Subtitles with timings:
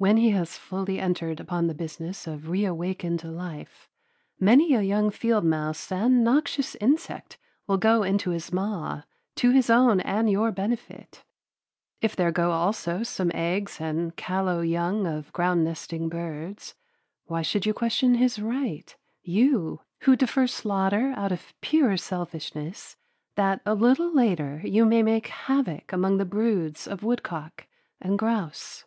[0.00, 3.88] When he has fully entered upon the business of reawakened life,
[4.38, 9.02] many a young field mouse and noxious insect will go into his maw
[9.34, 11.24] to his own and your benefit.
[12.00, 16.76] If there go also some eggs and callow young of ground nesting birds,
[17.24, 18.94] why should you question his right,
[19.24, 22.96] you, who defer slaughter out of pure selfishness,
[23.34, 27.66] that a little later you may make havoc among the broods of woodcock
[28.00, 28.84] and grouse?